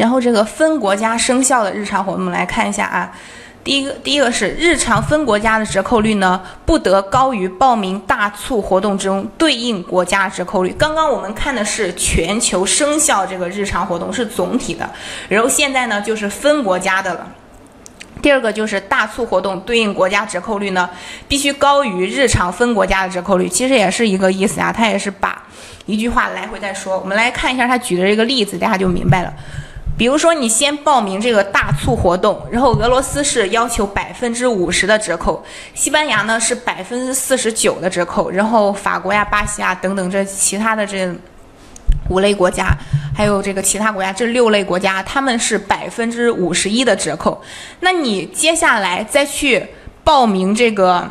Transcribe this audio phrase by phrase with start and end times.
[0.00, 3.12] 然后这个分国家生效的日常活动，我们来看一下啊。
[3.62, 10.74] 第一个，第一个是日常分国家的折扣率呢，不得高于报名大促活动中对应国家折扣率。
[10.78, 14.88] 刚刚我们看的是全球生效这个日常活动是总体的，
[15.28, 17.26] 然后现在呢就是分国家的了。
[18.22, 20.88] 第二个就是大促活动对应国家折扣率呢，
[21.28, 23.46] 必须高于日常分国家的折扣率。
[23.46, 25.42] 其实也是一个意思啊，它也是把
[25.84, 26.98] 一句话来回再说。
[26.98, 29.30] 我们来看一下他举的这个例子，大家就明白了。
[30.00, 41.14] 比如说，你先报名这个大促活动，然后俄罗斯是要求百分之五十的折扣，西班牙呢是百分之四十九的折扣，然后法国呀、巴西啊等等这其他的这
[42.08, 42.74] 五类国家，
[43.14, 47.38] 还有这个其他国家这六类国家，他们是百分之五十一的折扣。
[47.80, 49.62] 那你接下来再去
[50.02, 51.06] 报名这个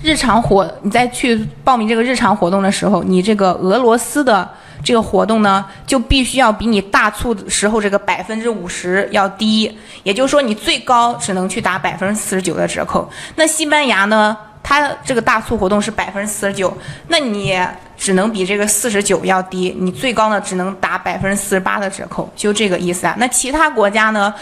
[0.00, 4.48] 日常活，你再去报名这个日常活动的时候，你这个俄罗斯的。
[4.82, 9.70] 这个活动呢，就必须要比你大促的时候这个百分之五十要低，
[10.02, 13.08] 也就是说你最高只能去打百分之四十九的折扣。
[13.36, 16.76] 那西班牙呢，它这个大促活动是百分之四十九，
[17.08, 17.58] 那你
[17.96, 23.14] 只能比这个四十九要低，你最高呢只能打百分之四十八的折扣，就这个意思啊。
[23.18, 24.34] 那其他国家呢，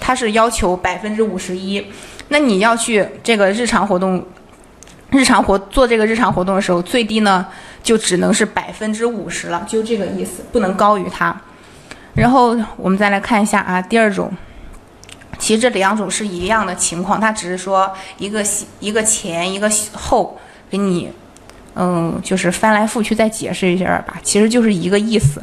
[0.00, 1.84] 它是要求百分之五十一，
[2.28, 4.24] 那你要去这个日常活动。
[5.12, 7.44] 日常活做这个日常活动的时候，最低呢
[7.82, 11.34] 就只能是百分之五十了，就这个意思，不能高于它。
[12.14, 14.32] 然后我们再来看一下啊，第二种，
[15.38, 18.44] 其实这两种是一样的情况，它只是说一个
[18.80, 21.10] 一个前一个后给你，
[21.74, 25.42] 嗯，就是翻来覆去再解释一下吧，其实就是一个意思。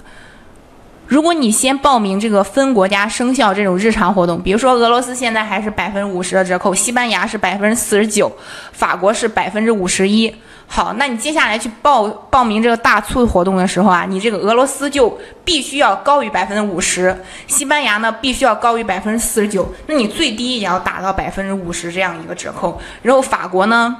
[1.08, 8.30] 如果你先报名这个分国家生效这种日常活动，比如说俄罗斯现在还是百分之五十的折扣，西班牙是百分之四十九，
[8.74, 10.34] 法国是百分之五十一。
[10.70, 22.82] 好，那你接下来去报报名这个大促活动的时候啊，你这个俄罗斯就必须要高于百分之五十，西班牙呢必须要高于百分之四十九，那你最低也要达到百分之五十这样一个折扣。
[23.02, 23.96] 然后法国呢？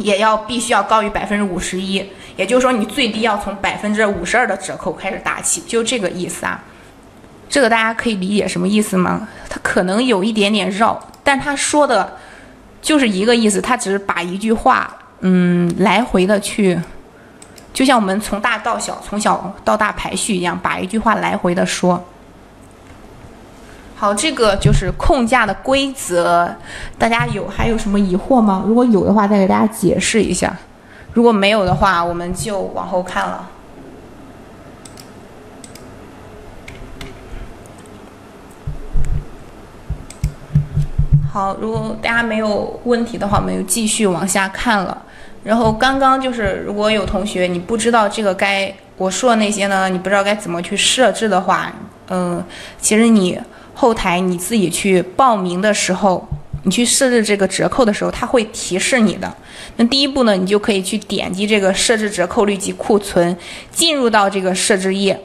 [0.00, 2.04] 也要必须要高于百分之五十一，
[2.36, 6.62] 也就是说你最低要从百分之五十二的折扣开始打起，就这个意思啊。
[7.48, 9.28] 这个大家可以理解什么意思吗？
[9.48, 12.16] 它可能有一点点绕，但他说的
[12.80, 16.80] 就是一个意思，他只是把一句话，嗯，来回的去，
[17.74, 22.02] 就像我们从大到小，从小到大排序一样，把一句话来回的说。
[24.00, 26.50] 好，这个就是控价的规则，
[26.96, 28.64] 大家有还有什么疑惑吗？
[28.66, 30.48] 如果有的话，再给大家解释一下；
[31.12, 33.46] 如果没有的话，我们就往后看了。
[41.30, 44.96] 好，如果大家没有问题的话，我们就继续往下看了。
[45.44, 51.70] 然后刚刚就是，如果有同学你不知道这个该我说的那些呢，你不知道该怎么去设置的话，
[52.10, 52.44] 嗯，
[52.78, 53.40] 其实你。
[53.72, 56.28] 后台你自己去报名的时候，
[56.64, 59.34] 你去设置这个折扣的时候，它会提示你的。
[59.76, 63.34] 那第一步呢，你就可以去点击这个设置折扣率及库存，
[63.70, 65.18] 进入到这个设置页。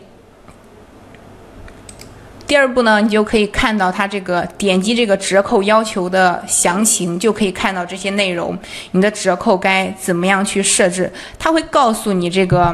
[2.47, 8.57] 第二步呢，你就可以看到它这个点击这个折扣要求的详情，就可以看到这些内容。
[8.91, 11.11] 你的折扣该怎么样去设置？
[11.37, 12.73] 它会告诉你这个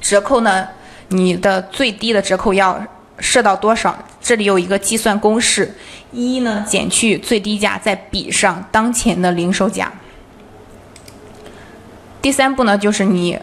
[0.00, 0.66] 折扣呢，
[1.08, 2.84] 你的最低的折扣要。
[3.18, 3.96] 设到多少？
[4.20, 5.74] 这里有一个计算公式：
[6.12, 9.90] 一呢减去最低价，再比上当前的零售价。
[12.20, 13.38] 第三步呢，就是你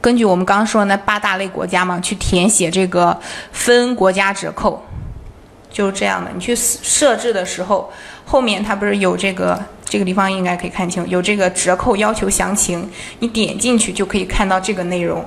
[0.00, 4.80] 根据我们刚刚说的那八大类国家嘛，去填写这个分国家折扣，
[5.72, 6.30] 就是这样的。
[6.32, 7.92] 你去设置的时候，
[8.24, 12.88] 后面它不是有这个这个地方应该可以看清，有这个折扣要求详情，
[13.18, 15.24] 你点进去就可以看到这个内容。